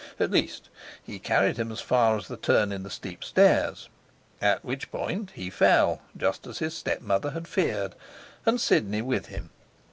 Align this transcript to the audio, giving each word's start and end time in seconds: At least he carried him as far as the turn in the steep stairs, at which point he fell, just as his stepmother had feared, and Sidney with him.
At 0.19 0.31
least 0.31 0.69
he 1.03 1.19
carried 1.19 1.57
him 1.57 1.71
as 1.71 1.79
far 1.79 2.17
as 2.17 2.27
the 2.27 2.35
turn 2.35 2.71
in 2.71 2.81
the 2.81 2.89
steep 2.89 3.23
stairs, 3.23 3.87
at 4.41 4.65
which 4.65 4.89
point 4.89 5.29
he 5.35 5.51
fell, 5.51 6.01
just 6.17 6.47
as 6.47 6.57
his 6.57 6.73
stepmother 6.75 7.29
had 7.29 7.47
feared, 7.47 7.93
and 8.43 8.59
Sidney 8.59 9.03
with 9.03 9.27
him. 9.27 9.51